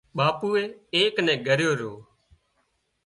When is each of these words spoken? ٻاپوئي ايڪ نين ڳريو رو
ٻاپوئي 0.17 0.63
ايڪ 0.95 1.13
نين 1.25 1.39
ڳريو 1.47 1.71
رو 1.79 1.93